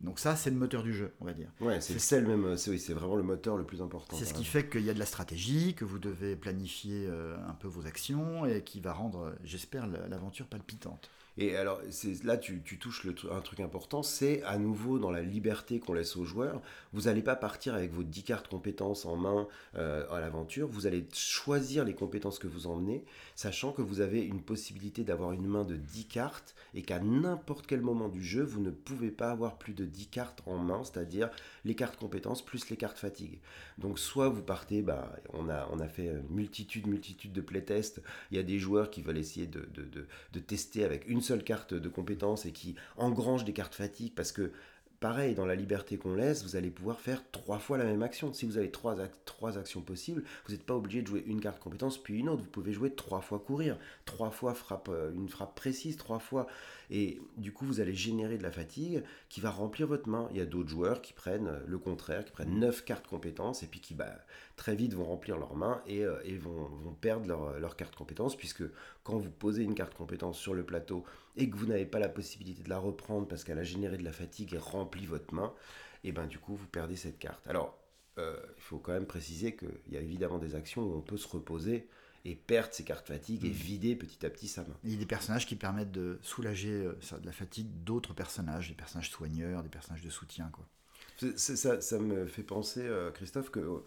Donc 0.00 0.18
ça 0.18 0.34
c'est 0.34 0.50
le 0.50 0.56
moteur 0.56 0.82
du 0.82 0.92
jeu, 0.92 1.14
on 1.20 1.24
va 1.24 1.32
dire. 1.32 1.50
Ouais, 1.60 1.80
c'est 1.80 2.20
même, 2.20 2.56
c'est 2.56 2.92
vraiment 2.94 3.16
le 3.16 3.22
moteur 3.22 3.56
le 3.56 3.64
plus 3.64 3.80
important. 3.80 4.16
C'est 4.16 4.24
ce 4.24 4.34
qui 4.34 4.44
fait 4.44 4.68
qu'il 4.68 4.82
y 4.82 4.90
a 4.90 4.94
de 4.94 4.98
la 4.98 5.06
stratégie, 5.06 5.74
que 5.74 5.84
vous 5.84 6.00
devez 6.00 6.34
planifier 6.34 7.06
euh, 7.06 7.36
un 7.46 7.54
peu 7.54 7.68
vos 7.68 7.86
actions 7.86 8.44
et 8.44 8.62
qui 8.64 8.80
va 8.80 8.92
rendre, 8.92 9.34
j'espère, 9.44 9.86
l'aventure 10.08 10.46
palpitante. 10.46 11.10
Et 11.42 11.56
alors, 11.56 11.80
là, 12.24 12.36
tu, 12.36 12.60
touches 12.60 13.06
un 13.30 13.40
truc 13.40 13.60
important, 13.60 14.02
c'est 14.02 14.42
à 14.42 14.58
nouveau 14.58 14.98
dans 14.98 15.10
la 15.10 15.22
liberté 15.22 15.80
qu'on 15.80 15.94
laisse 15.94 16.14
aux 16.18 16.26
joueurs. 16.26 16.60
Vous 16.92 17.02
n'allez 17.02 17.22
pas 17.22 17.34
partir 17.34 17.74
avec 17.74 17.94
vos 17.94 18.02
10 18.02 18.24
cartes 18.24 18.48
compétences 18.48 19.06
en 19.06 19.16
main 19.16 19.48
euh, 19.74 20.06
à 20.10 20.20
l'aventure. 20.20 20.68
Vous 20.68 20.86
allez 20.86 21.06
choisir 21.14 21.86
les 21.86 21.94
compétences 21.94 22.38
que 22.38 22.46
vous 22.46 22.66
emmenez, 22.66 23.06
sachant 23.36 23.72
que 23.72 23.80
vous 23.80 24.02
avez 24.02 24.20
une 24.20 24.42
possibilité 24.42 25.02
d'avoir 25.02 25.32
une 25.32 25.46
main 25.46 25.64
de 25.64 25.76
10 25.76 26.08
cartes 26.08 26.54
et 26.74 26.82
qu'à 26.82 26.98
n'importe 26.98 27.66
quel 27.66 27.80
moment 27.80 28.10
du 28.10 28.22
jeu, 28.22 28.42
vous 28.42 28.60
ne 28.60 28.70
pouvez 28.70 29.10
pas 29.10 29.30
avoir 29.30 29.56
plus 29.56 29.72
de 29.72 29.86
10 29.86 30.08
cartes 30.08 30.42
en 30.44 30.58
main, 30.58 30.84
c'est-à-dire 30.84 31.30
les 31.64 31.74
cartes 31.74 31.96
compétences 31.98 32.44
plus 32.44 32.68
les 32.68 32.76
cartes 32.76 32.98
fatigue. 32.98 33.38
Donc, 33.78 33.98
soit 33.98 34.28
vous 34.28 34.42
partez, 34.42 34.82
bah, 34.82 35.16
on, 35.32 35.48
a, 35.48 35.88
fait 35.88 36.12
multitude, 36.28 36.86
multitude 36.86 37.32
de 37.32 37.40
playtests. 37.40 38.02
Il 38.30 38.36
y 38.36 38.40
a 38.40 38.42
des 38.42 38.58
joueurs 38.58 38.90
qui 38.90 39.00
veulent 39.00 39.16
essayer 39.16 39.46
de, 39.46 39.66
de 39.72 40.38
tester 40.38 40.84
avec 40.84 41.08
une 41.08 41.22
seule 41.22 41.29
carte 41.38 41.74
de 41.74 41.88
compétence 41.88 42.46
et 42.46 42.52
qui 42.52 42.74
engrange 42.96 43.44
des 43.44 43.52
cartes 43.52 43.74
fatigue 43.74 44.12
parce 44.14 44.32
que 44.32 44.52
pareil, 45.00 45.34
dans 45.34 45.46
la 45.46 45.54
liberté 45.54 45.96
qu'on 45.96 46.14
laisse, 46.14 46.44
vous 46.44 46.56
allez 46.56 46.70
pouvoir 46.70 47.00
faire 47.00 47.22
trois 47.32 47.58
fois 47.58 47.78
la 47.78 47.84
même 47.84 48.02
action. 48.02 48.32
Si 48.32 48.44
vous 48.44 48.58
avez 48.58 48.70
trois, 48.70 48.96
trois 49.24 49.58
actions 49.58 49.80
possibles, 49.80 50.22
vous 50.46 50.52
n'êtes 50.52 50.64
pas 50.64 50.76
obligé 50.76 51.02
de 51.02 51.06
jouer 51.06 51.24
une 51.26 51.40
carte 51.40 51.58
compétence 51.58 51.98
puis 51.98 52.18
une 52.18 52.28
autre. 52.28 52.42
Vous 52.42 52.50
pouvez 52.50 52.72
jouer 52.72 52.94
trois 52.94 53.22
fois 53.22 53.38
courir, 53.38 53.78
trois 54.04 54.30
fois 54.30 54.54
frappe, 54.54 54.90
euh, 54.90 55.12
une 55.12 55.28
frappe 55.28 55.54
précise, 55.54 55.96
trois 55.96 56.18
fois. 56.18 56.46
Et 56.90 57.20
du 57.36 57.52
coup, 57.52 57.64
vous 57.64 57.80
allez 57.80 57.94
générer 57.94 58.36
de 58.36 58.42
la 58.42 58.50
fatigue 58.50 59.04
qui 59.28 59.40
va 59.40 59.50
remplir 59.50 59.86
votre 59.86 60.08
main. 60.08 60.28
Il 60.32 60.36
y 60.36 60.40
a 60.40 60.46
d'autres 60.46 60.68
joueurs 60.68 61.00
qui 61.00 61.12
prennent 61.12 61.60
le 61.64 61.78
contraire, 61.78 62.24
qui 62.24 62.32
prennent 62.32 62.58
neuf 62.58 62.84
cartes 62.84 63.06
compétences 63.06 63.62
et 63.62 63.66
puis 63.66 63.80
qui 63.80 63.94
bah, 63.94 64.12
très 64.56 64.74
vite 64.74 64.94
vont 64.94 65.04
remplir 65.04 65.38
leur 65.38 65.54
main 65.54 65.82
et, 65.86 66.04
euh, 66.04 66.18
et 66.24 66.36
vont, 66.36 66.64
vont, 66.64 66.92
perdre 66.92 67.28
leur, 67.28 67.60
leur 67.60 67.76
carte 67.76 67.94
compétence 67.94 68.36
puisque 68.36 68.64
quand 69.04 69.18
vous 69.18 69.30
posez 69.30 69.62
une 69.62 69.74
carte 69.74 69.94
compétence 69.94 70.38
sur 70.38 70.52
le 70.52 70.64
plateau 70.64 71.04
et 71.36 71.48
que 71.48 71.56
vous 71.56 71.66
n'avez 71.66 71.86
pas 71.86 71.98
la 71.98 72.08
possibilité 72.08 72.62
de 72.62 72.68
la 72.68 72.78
reprendre 72.78 73.28
parce 73.28 73.44
qu'elle 73.44 73.58
a 73.58 73.64
généré 73.64 73.96
de 73.96 74.04
la 74.04 74.12
fatigue 74.12 74.54
et 74.54 74.58
rempli 74.58 75.06
votre 75.06 75.32
main, 75.32 75.52
et 76.04 76.12
ben 76.12 76.26
du 76.26 76.38
coup 76.38 76.54
vous 76.54 76.66
perdez 76.66 76.96
cette 76.96 77.18
carte. 77.18 77.46
Alors 77.46 77.78
euh, 78.18 78.36
il 78.56 78.62
faut 78.62 78.78
quand 78.78 78.92
même 78.92 79.06
préciser 79.06 79.54
qu'il 79.56 79.92
y 79.92 79.96
a 79.96 80.00
évidemment 80.00 80.38
des 80.38 80.54
actions 80.54 80.82
où 80.82 80.94
on 80.94 81.00
peut 81.00 81.16
se 81.16 81.28
reposer 81.28 81.88
et 82.24 82.34
perdre 82.34 82.74
ses 82.74 82.84
cartes 82.84 83.08
fatigue 83.08 83.44
et 83.44 83.50
mm. 83.50 83.52
vider 83.52 83.96
petit 83.96 84.24
à 84.24 84.30
petit 84.30 84.48
sa 84.48 84.62
main. 84.62 84.76
Il 84.84 84.92
y 84.92 84.94
a 84.94 84.98
des 84.98 85.06
personnages 85.06 85.46
qui 85.46 85.56
permettent 85.56 85.92
de 85.92 86.18
soulager 86.22 86.72
euh, 86.72 87.18
de 87.20 87.26
la 87.26 87.32
fatigue 87.32 87.68
d'autres 87.84 88.14
personnages, 88.14 88.68
des 88.68 88.74
personnages 88.74 89.10
soigneurs, 89.10 89.62
des 89.62 89.68
personnages 89.68 90.02
de 90.02 90.10
soutien. 90.10 90.50
Quoi. 90.52 90.66
Ça, 91.36 91.80
ça, 91.82 91.98
me 91.98 92.26
fait 92.26 92.42
penser, 92.42 92.80
euh, 92.82 93.10
Christophe, 93.10 93.50
que 93.50 93.82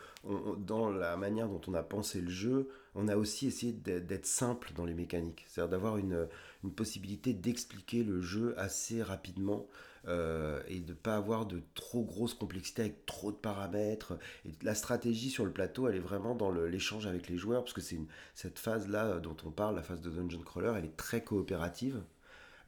dans 0.57 0.91
la 0.91 1.17
manière 1.17 1.47
dont 1.47 1.61
on 1.67 1.73
a 1.73 1.81
pensé 1.81 2.21
le 2.21 2.29
jeu, 2.29 2.69
on 2.93 3.07
a 3.07 3.15
aussi 3.15 3.47
essayé 3.47 3.73
d'être 3.73 4.27
simple 4.27 4.71
dans 4.75 4.85
les 4.85 4.93
mécaniques. 4.93 5.43
C'est-à-dire 5.47 5.71
d'avoir 5.71 5.97
une, 5.97 6.27
une, 6.63 6.71
possibilité 6.71 7.33
d'expliquer 7.33 8.03
le 8.03 8.21
jeu 8.21 8.53
assez 8.59 9.01
rapidement 9.01 9.67
euh, 10.07 10.61
et 10.67 10.79
de 10.79 10.91
ne 10.91 10.97
pas 10.97 11.15
avoir 11.15 11.45
de 11.45 11.61
trop 11.75 12.03
grosse 12.03 12.33
complexité 12.33 12.81
avec 12.81 13.05
trop 13.05 13.31
de 13.31 13.37
paramètres. 13.37 14.13
Et 14.45 14.51
la 14.61 14.75
stratégie 14.75 15.29
sur 15.29 15.45
le 15.45 15.51
plateau, 15.51 15.87
elle 15.87 15.95
est 15.95 15.99
vraiment 15.99 16.35
dans 16.35 16.51
l'échange 16.51 17.07
avec 17.07 17.29
les 17.29 17.37
joueurs, 17.37 17.63
parce 17.63 17.73
que 17.73 17.81
c'est 17.81 17.99
cette 18.35 18.59
phase-là 18.59 19.19
dont 19.19 19.37
on 19.45 19.51
parle, 19.51 19.75
la 19.75 19.83
phase 19.83 20.01
de 20.01 20.09
Dungeon 20.09 20.41
Crawler, 20.41 20.73
elle 20.77 20.85
est 20.85 20.97
très 20.97 21.23
coopérative. 21.23 22.01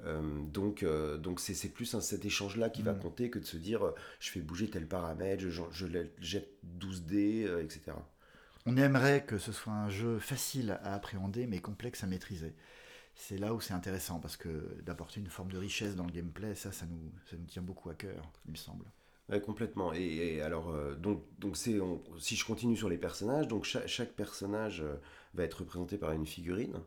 Euh, 0.03 0.21
donc, 0.51 0.83
euh, 0.83 1.17
donc 1.17 1.39
c'est 1.39 1.69
plus 1.69 1.97
cet 2.01 2.25
échange-là 2.25 2.69
qui 2.69 2.81
va 2.81 2.93
mm. 2.93 2.99
compter 2.99 3.29
que 3.29 3.39
de 3.39 3.45
se 3.45 3.57
dire 3.57 3.85
euh, 3.85 3.95
je 4.19 4.29
fais 4.29 4.41
bouger 4.41 4.69
tel 4.69 4.87
paramètre, 4.87 5.41
je, 5.41 5.61
je, 5.71 5.87
jette 6.19 6.49
12 6.63 7.03
dés, 7.03 7.47
etc. 7.61 7.97
On 8.65 8.77
aimerait 8.77 9.23
que 9.25 9.37
ce 9.37 9.51
soit 9.51 9.73
un 9.73 9.89
jeu 9.89 10.19
facile 10.19 10.79
à 10.83 10.95
appréhender 10.95 11.47
mais 11.47 11.59
complexe 11.59 12.03
à 12.03 12.07
maîtriser. 12.07 12.53
C'est 13.15 13.37
là 13.37 13.53
où 13.53 13.61
c'est 13.61 13.73
intéressant 13.73 14.19
parce 14.19 14.37
que 14.37 14.49
d'apporter 14.83 15.19
une 15.19 15.27
forme 15.27 15.51
de 15.51 15.57
richesse 15.57 15.95
dans 15.95 16.05
le 16.05 16.11
gameplay, 16.11 16.53
ça, 16.53 16.71
ça 16.71 16.85
nous, 16.85 17.11
ça 17.29 17.37
nous 17.37 17.45
tient 17.45 17.61
beaucoup 17.61 17.89
à 17.89 17.95
cœur, 17.95 18.31
il 18.45 18.51
me 18.51 18.57
semble. 18.57 18.85
Ouais, 19.29 19.41
complètement. 19.41 19.93
Et, 19.93 20.41
alors, 20.41 20.71
donc, 20.97 21.23
donc 21.39 21.57
c'est, 21.57 21.79
si 22.19 22.35
je 22.35 22.45
continue 22.45 22.77
sur 22.77 22.89
les 22.89 22.97
personnages, 22.97 23.47
donc 23.47 23.63
chaque, 23.63 24.11
personnage 24.11 24.83
va 25.33 25.43
être 25.43 25.61
représenté 25.61 25.97
par 25.97 26.11
une 26.11 26.27
figurine. 26.27 26.79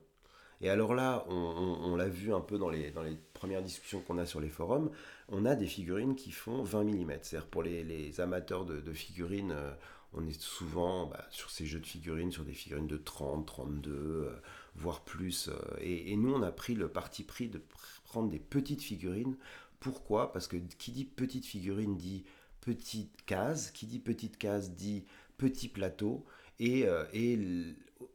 Et 0.61 0.70
alors 0.70 0.94
là, 0.94 1.25
on, 1.28 1.94
l'a 1.94 2.08
vu 2.08 2.35
un 2.35 2.40
peu 2.40 2.58
dans 2.58 2.68
les, 2.68 2.90
dans 2.90 3.02
les 3.02 3.16
premières 3.32 3.62
discussions 3.62 4.00
qu'on 4.00 4.18
a 4.18 4.26
sur 4.26 4.40
les 4.40 4.49
forums, 4.49 4.90
on 5.28 5.44
a 5.44 5.54
des 5.54 5.66
figurines 5.66 6.16
qui 6.16 6.32
font 6.32 6.62
20 6.62 6.85
mm. 6.85 7.12
C'est-à-dire 7.23 7.49
pour 7.49 7.62
les, 7.62 8.20
amateurs 8.20 8.64
de, 8.64 8.92
figurines, 8.92 9.52
euh, 9.52 9.73
on 10.12 10.26
est 10.26 10.40
souvent 10.40 11.06
bah, 11.06 11.25
sur 11.30 11.50
ces 11.50 11.64
jeux 11.64 11.78
de 11.78 11.87
figurines, 11.87 12.32
sur 12.32 12.44
des 12.44 12.54
figurines 12.54 12.88
de 12.88 12.97
30, 12.97 13.47
32, 13.47 13.90
euh, 13.92 14.30
voire 14.78 15.04
plus. 15.04 15.49
Euh, 15.49 15.58
et, 15.80 16.16
nous, 16.16 16.32
on 16.32 16.42
a 16.42 16.52
pris 16.52 16.75
le 16.75 16.88
parti 16.88 17.25
pris 17.25 17.49
de 17.49 17.61
prendre 18.04 18.30
des 18.30 18.38
petites 18.38 18.82
figurines. 18.82 19.37
Pourquoi? 19.80 20.32
Parce 20.32 20.49
que 20.49 20.56
qui 20.56 20.92
dit 20.92 21.04
petite 21.04 21.47
figurine 21.47 21.97
dit 21.97 22.25
petite 22.61 23.25
case, 23.26 23.70
qui 23.70 23.87
dit 23.87 24.00
petite 24.00 24.38
case 24.38 24.73
dit 24.73 25.04
petit 25.37 25.68
plateau. 25.68 26.25
Et, 26.61 26.87
et 27.12 27.38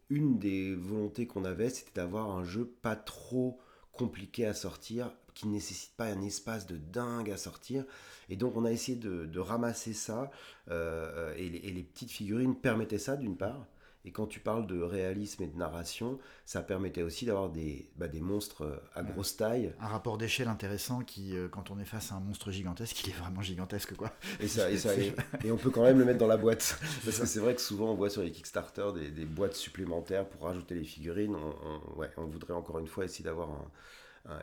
une 0.09 0.37
des 0.37 0.75
volontés 0.75 1.27
qu'on 1.27 1.45
avait, 1.45 1.69
c'était 1.69 2.01
d'avoir 2.01 2.29
un 2.29 2.43
jeu 2.43 2.65
pas 2.81 2.97
trop 2.97 3.59
compliqué 3.93 4.45
à 4.45 4.53
sortir, 4.53 5.11
qui 5.33 5.47
ne 5.47 5.53
nécessite 5.53 5.93
pas 5.95 6.05
un 6.05 6.21
espace 6.21 6.67
de 6.67 6.77
dingue 6.77 7.31
à 7.31 7.37
sortir. 7.37 7.85
Et 8.29 8.35
donc 8.35 8.55
on 8.55 8.65
a 8.65 8.71
essayé 8.71 8.97
de, 8.97 9.39
ramasser 9.39 9.93
ça, 9.93 10.31
euh, 10.69 11.33
et, 11.37 11.49
les, 11.49 11.83
petites 11.83 12.11
figurines 12.11 12.55
permettaient 12.55 12.97
ça 12.97 13.15
d'une 13.15 13.37
part, 13.37 13.65
et 14.05 14.11
quand 14.11 14.27
tu 14.27 14.41
parles 14.41 14.67
de 14.67 14.81
réalisme 14.81 15.43
et 15.43 15.47
de 15.47 15.57
narration, 15.57 16.19
ça 16.45 16.61
permettait 16.61 17.03
aussi 17.03 17.25
d'avoir 17.25 17.49
des, 17.49 17.89
bah, 17.95 18.09
des 18.09 18.19
monstres 18.19 18.63
euh, 18.63 18.75
à 18.95 19.03
grosse 19.03 19.37
taille. 19.37 19.73
Un 19.79 19.87
rapport 19.87 20.17
d'échelle 20.17 20.49
intéressant 20.49 20.99
qui, 20.99 21.37
euh, 21.37 21.47
quand 21.47 21.71
on 21.71 21.79
est 21.79 21.85
face 21.85 22.11
à 22.11 22.15
un 22.15 22.19
monstre 22.19 22.51
gigantesque, 22.51 23.01
il 23.05 23.11
est 23.11 23.17
vraiment 23.17 23.41
gigantesque. 23.41 23.95
quoi. 23.95 24.11
Et, 24.41 24.49
ça, 24.49 24.69
et, 24.69 24.77
ça, 24.77 24.91
et, 25.43 25.51
on 25.51 25.57
peut 25.57 25.69
quand 25.69 25.83
même 25.83 25.99
le 25.99 26.05
mettre 26.05 26.19
dans 26.19 26.27
la 26.27 26.37
boîte. 26.37 26.79
Parce 27.05 27.19
que 27.19 27.25
c'est 27.25 27.39
vrai 27.39 27.55
que 27.55 27.61
souvent 27.61 27.91
on 27.91 27.95
voit 27.95 28.09
sur 28.09 28.23
les 28.23 28.31
Kickstarter 28.31 28.87
des, 28.93 29.09
des 29.09 29.25
boîtes 29.25 29.55
supplémentaires 29.55 30.27
pour 30.27 30.47
rajouter 30.47 30.75
les 30.75 30.83
figurines. 30.83 31.35
On, 31.35 31.99
ouais, 31.99 32.09
on 32.17 32.25
voudrait 32.25 32.53
encore 32.53 32.79
une 32.79 32.87
fois 32.87 33.05
essayer 33.05 33.23
d'avoir 33.23 33.51
un, 33.51 33.71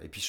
et 0.03 0.09
puis 0.09 0.21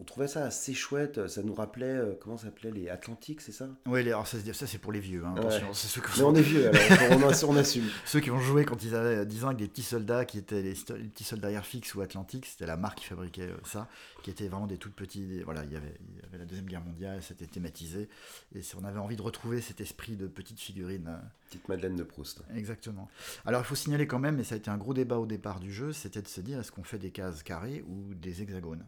on 0.00 0.04
trouvait 0.04 0.26
ça 0.26 0.44
assez 0.44 0.74
chouette, 0.74 1.28
ça 1.28 1.42
nous 1.42 1.54
rappelait, 1.54 1.86
euh, 1.86 2.14
comment 2.20 2.36
ça 2.36 2.46
s'appelait, 2.46 2.72
les 2.72 2.88
Atlantiques, 2.88 3.40
c'est 3.40 3.52
ça? 3.52 3.68
Oui, 3.86 4.00
alors 4.00 4.26
ça, 4.26 4.38
ça 4.52 4.66
c'est 4.66 4.78
pour 4.78 4.90
les 4.90 4.98
vieux, 4.98 5.24
hein. 5.24 5.34
Ceux 5.72 6.00
Mais 6.16 6.22
on 6.22 6.34
est 6.34 6.42
vieux, 6.42 6.68
alors 6.68 7.18
on, 7.18 7.50
on, 7.50 7.56
assume. 7.56 7.84
ceux 8.04 8.18
qui 8.18 8.32
ont 8.32 8.40
joué 8.40 8.64
quand 8.64 8.82
ils 8.82 8.96
avaient 8.96 9.24
10 9.24 9.44
ans 9.44 9.48
avec 9.48 9.58
des 9.58 9.68
petits 9.68 9.84
soldats 9.84 10.24
qui 10.24 10.38
étaient 10.38 10.62
les, 10.62 10.72
petits 10.72 11.22
soldats 11.22 11.52
Airfix 11.52 11.94
ou 11.94 12.00
Atlantique, 12.00 12.46
c'était 12.46 12.66
la 12.66 12.76
marque 12.76 12.98
qui 12.98 13.04
fabriquait 13.04 13.50
euh, 13.50 13.56
ça, 13.64 13.88
qui 14.24 14.30
étaient 14.30 14.48
vraiment 14.48 14.66
des 14.66 14.78
toutes 14.78 14.96
petits. 14.96 15.42
voilà, 15.44 15.64
il 15.64 15.72
y, 15.72 15.76
avait, 15.76 15.94
il 16.08 16.16
y 16.16 16.26
avait 16.26 16.38
la 16.38 16.44
Deuxième 16.44 16.66
Guerre 16.66 16.84
mondiale, 16.84 17.22
c'était 17.22 17.46
thématisé, 17.46 18.08
et 18.54 18.60
on 18.80 18.84
avait 18.84 18.98
envie 18.98 19.16
de 19.16 19.22
retrouver 19.22 19.60
cet 19.60 19.80
esprit 19.80 20.16
de 20.16 20.26
petite 20.26 20.58
figurine. 20.58 21.06
Euh. 21.08 21.26
Petite 21.50 21.68
Madeleine 21.68 21.94
de 21.94 22.02
Proust. 22.02 22.42
Exactement. 22.56 23.08
Alors 23.46 23.60
il 23.60 23.64
faut 23.64 23.76
signaler 23.76 24.08
quand 24.08 24.18
même, 24.18 24.40
et 24.40 24.44
ça 24.44 24.56
a 24.56 24.58
été 24.58 24.70
un 24.70 24.78
gros 24.78 24.92
débat 24.92 25.18
au 25.18 25.26
départ 25.26 25.60
du 25.60 25.72
jeu, 25.72 25.92
c'était 25.92 26.22
de 26.22 26.26
se 26.26 26.40
dire 26.40 26.58
est-ce 26.58 26.72
qu'on 26.72 26.82
fait 26.82 26.98
des 26.98 27.12
cases 27.12 27.44
carrées 27.44 27.84
ou 27.86 28.12
des 28.14 28.42
hexagones? 28.42 28.84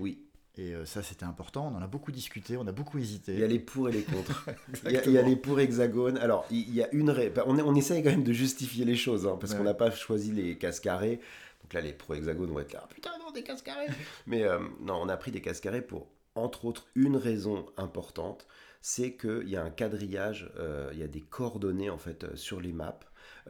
Oui. 0.00 0.22
Et 0.58 0.74
euh, 0.74 0.86
ça, 0.86 1.02
c'était 1.02 1.24
important. 1.24 1.70
On 1.72 1.76
en 1.76 1.82
a 1.82 1.86
beaucoup 1.86 2.12
discuté, 2.12 2.56
on 2.56 2.66
a 2.66 2.72
beaucoup 2.72 2.98
hésité. 2.98 3.34
Il 3.34 3.40
y 3.40 3.44
a 3.44 3.46
les 3.46 3.58
pour 3.58 3.90
et 3.90 3.92
les 3.92 4.02
contre. 4.02 4.46
il, 4.86 4.92
y 4.92 5.18
a, 5.18 5.22
les 5.22 5.36
pour 5.36 5.60
hexagones. 5.60 6.16
Alors, 6.16 6.46
il 6.50 6.74
y 6.74 6.82
a 6.82 6.88
une. 6.94 7.14
On, 7.44 7.58
on 7.58 7.74
essaye 7.74 8.02
quand 8.02 8.10
même 8.10 8.24
de 8.24 8.32
justifier 8.32 8.86
les 8.86 8.96
choses, 8.96 9.26
hein, 9.26 9.36
parce 9.38 9.54
qu'on 9.54 9.64
n'a 9.64 9.74
pas 9.74 9.90
choisi 9.90 10.32
les 10.32 10.56
cases 10.56 10.80
carrées. 10.80 11.20
Donc 11.62 11.74
là, 11.74 11.82
les 11.82 11.92
pro 11.92 12.14
hexagones 12.14 12.50
vont 12.50 12.60
être 12.60 12.72
là. 12.72 12.86
putain, 12.88 13.10
non, 13.18 13.32
des 13.32 13.42
cases 13.42 13.62
carrées. 13.62 13.88
Mais 14.26 14.44
euh, 14.44 14.58
non, 14.80 14.94
on 15.02 15.08
a 15.08 15.16
pris 15.18 15.30
des 15.30 15.42
cases 15.42 15.60
carrées 15.60 15.82
pour, 15.82 16.08
entre 16.34 16.64
autres, 16.64 16.86
une 16.94 17.16
raison 17.16 17.66
importante 17.76 18.46
c'est 18.88 19.16
qu'il 19.16 19.48
y 19.48 19.56
a 19.56 19.64
un 19.64 19.70
quadrillage, 19.70 20.48
euh, 20.60 20.90
il 20.92 21.00
y 21.00 21.02
a 21.02 21.08
des 21.08 21.22
coordonnées 21.22 21.90
en 21.90 21.98
fait 21.98 22.36
sur 22.36 22.60
les 22.60 22.72
maps 22.72 23.00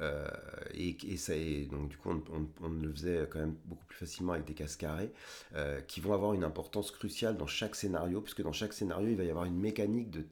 euh, 0.00 0.28
et, 0.74 1.16
ça, 1.16 1.32
donc 1.70 1.88
du 1.88 1.96
coup, 1.96 2.10
on, 2.10 2.68
le 2.68 2.92
faisait 2.92 3.26
quand 3.30 3.38
même 3.38 3.56
beaucoup 3.64 3.84
plus 3.86 3.96
facilement 3.96 4.32
avec 4.32 4.44
des 4.44 4.54
cases 4.54 4.76
carrées 4.76 5.10
euh, 5.54 5.80
qui 5.80 6.00
vont 6.00 6.12
avoir 6.12 6.34
une 6.34 6.44
importance 6.44 6.90
cruciale 6.90 7.36
dans 7.36 7.46
chaque 7.46 7.74
scénario, 7.74 8.20
puisque 8.20 8.42
dans 8.42 8.52
chaque 8.52 8.72
scénario, 8.72 9.08
il 9.08 9.16
va 9.16 9.24
y 9.24 9.30
avoir 9.30 9.46
une 9.46 9.58
mécanique 9.58 10.10
de, 10.10 10.24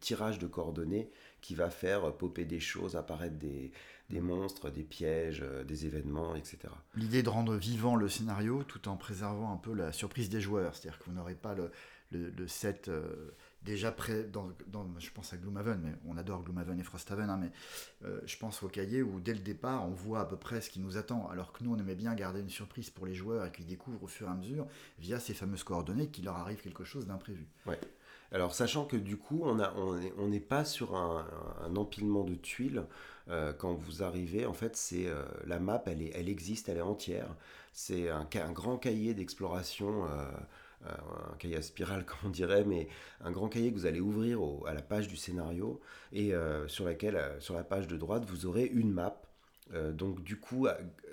tirage 0.00 0.38
de 0.38 0.46
coordonnées 0.46 1.10
qui 1.40 1.54
va 1.54 1.70
faire 1.70 2.12
popper 2.14 2.44
des 2.44 2.60
choses, 2.60 2.96
apparaître 2.96 3.36
des, 3.36 3.72
monstres, 4.20 4.70
des 4.70 4.82
pièges, 4.82 5.42
euh, 5.42 5.64
des 5.64 5.86
événements, 5.86 6.34
etc. 6.34 6.58
L'idée 6.94 7.22
de 7.22 7.28
rendre 7.28 7.54
vivant 7.56 7.96
le 7.96 8.08
scénario 8.08 8.64
tout 8.64 8.88
en 8.88 8.96
préservant 8.96 9.52
un 9.52 9.56
peu 9.56 9.72
la 9.72 9.92
surprise 9.92 10.28
des 10.28 10.40
joueurs, 10.40 10.74
c'est-à-dire 10.74 10.98
que 10.98 11.04
vous 11.04 11.16
n'aurez 11.16 11.34
pas 11.34 11.54
le, 11.54 11.70
set 12.46 12.90
déjà 13.64 13.92
prêt 13.92 14.24
dans, 14.24 14.48
je 14.98 15.10
pense 15.10 15.32
à 15.32 15.36
Gloomhaven, 15.36 15.80
mais 15.82 15.92
on 16.06 16.16
adore 16.16 16.42
Gloomhaven 16.42 16.78
et 16.80 16.82
Frosthaven, 16.82 17.30
hein, 17.30 17.38
mais 17.40 17.50
euh, 18.04 18.20
je 18.26 18.36
pense 18.36 18.62
au 18.62 18.68
cahier 18.68 19.02
où 19.02 19.20
dès 19.20 19.34
le 19.34 19.40
départ 19.40 19.86
on 19.86 19.92
voit 19.92 20.20
à 20.20 20.24
peu 20.24 20.36
près 20.36 20.60
ce 20.60 20.70
qui 20.70 20.80
nous 20.80 20.96
attend, 20.96 21.28
alors 21.28 21.52
que 21.52 21.62
nous 21.62 21.72
on 21.72 21.78
aimait 21.78 21.94
bien 21.94 22.14
garder 22.14 22.40
une 22.40 22.50
surprise 22.50 22.90
pour 22.90 23.06
les 23.06 23.14
joueurs 23.14 23.46
et 23.46 23.52
qu'ils 23.52 23.66
découvrent 23.66 24.02
au 24.02 24.08
fur 24.08 24.28
et 24.28 24.30
à 24.30 24.34
mesure 24.34 24.66
via 24.98 25.20
ces 25.20 25.34
fameuses 25.34 25.64
coordonnées 25.64 26.08
qu'il 26.08 26.24
leur 26.24 26.36
arrive 26.36 26.60
quelque 26.60 26.84
chose 26.84 27.06
d'imprévu. 27.06 27.46
Ouais. 27.66 27.78
Alors 28.32 28.54
sachant 28.54 28.86
que 28.86 28.96
du 28.96 29.16
coup 29.16 29.42
on 29.44 29.58
on 30.18 30.28
n'est 30.28 30.40
pas 30.40 30.64
sur 30.64 30.96
un, 30.96 31.26
empilement 31.76 32.24
de 32.24 32.34
tuiles 32.34 32.84
euh, 33.28 33.52
quand 33.52 33.74
vous 33.74 34.02
arrivez, 34.02 34.46
en 34.46 34.54
fait 34.54 34.74
c'est 34.74 35.06
euh, 35.06 35.22
la 35.46 35.60
map 35.60 35.82
elle, 35.86 36.02
est, 36.02 36.12
elle 36.14 36.28
existe, 36.28 36.68
elle 36.68 36.78
est 36.78 36.82
entière. 36.82 37.28
C'est 37.74 38.08
un, 38.08 38.26
un, 38.34 38.52
grand 38.52 38.76
cahier 38.76 39.14
d'exploration 39.14 40.06
un 40.84 41.36
cahier 41.38 41.56
à 41.56 41.62
spirale 41.62 42.04
comme 42.06 42.18
on 42.24 42.30
dirait, 42.30 42.64
mais 42.64 42.88
un 43.20 43.30
grand 43.30 43.48
cahier 43.48 43.70
que 43.70 43.76
vous 43.76 43.86
allez 43.86 44.00
ouvrir 44.00 44.40
à 44.66 44.74
la 44.74 44.82
page 44.82 45.08
du 45.08 45.16
scénario 45.16 45.80
et 46.12 46.34
euh, 46.34 46.66
sur 46.68 46.84
laquelle, 46.84 47.16
euh, 47.16 47.40
sur 47.40 47.54
la 47.54 47.64
page 47.64 47.86
de 47.86 47.96
droite, 47.96 48.24
vous 48.26 48.46
aurez 48.46 48.64
une 48.64 48.90
map. 48.90 49.20
donc 49.92 50.22
du 50.22 50.38
coup, 50.38 50.66